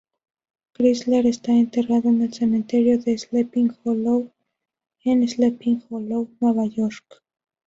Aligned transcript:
Chrysler 0.73 1.27
está 1.27 1.51
enterrado 1.51 2.09
en 2.09 2.23
el 2.23 2.33
cementerio 2.33 2.97
de 2.97 3.15
Sleepy 3.19 3.67
Hollow 3.83 4.31
en 5.03 5.27
Sleepy 5.29 5.83
Hollow, 5.91 6.27
Nueva 6.39 6.65
York. 6.65 7.21